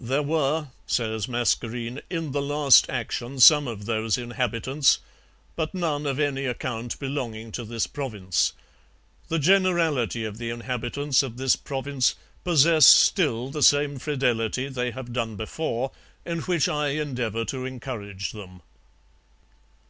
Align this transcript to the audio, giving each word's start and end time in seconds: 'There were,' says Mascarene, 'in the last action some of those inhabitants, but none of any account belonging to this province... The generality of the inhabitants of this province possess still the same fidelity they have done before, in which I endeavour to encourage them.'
'There 0.00 0.22
were,' 0.22 0.68
says 0.86 1.28
Mascarene, 1.28 2.00
'in 2.08 2.32
the 2.32 2.40
last 2.40 2.88
action 2.88 3.38
some 3.38 3.68
of 3.68 3.84
those 3.84 4.16
inhabitants, 4.16 5.00
but 5.56 5.74
none 5.74 6.06
of 6.06 6.18
any 6.18 6.46
account 6.46 6.98
belonging 6.98 7.52
to 7.52 7.64
this 7.66 7.86
province... 7.86 8.54
The 9.28 9.38
generality 9.38 10.24
of 10.24 10.38
the 10.38 10.48
inhabitants 10.48 11.22
of 11.22 11.36
this 11.36 11.54
province 11.54 12.14
possess 12.44 12.86
still 12.86 13.50
the 13.50 13.62
same 13.62 13.98
fidelity 13.98 14.68
they 14.70 14.90
have 14.92 15.12
done 15.12 15.36
before, 15.36 15.90
in 16.24 16.38
which 16.40 16.66
I 16.66 16.88
endeavour 16.92 17.44
to 17.44 17.66
encourage 17.66 18.32
them.' 18.32 18.62